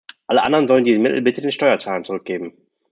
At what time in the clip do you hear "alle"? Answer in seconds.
0.25-0.41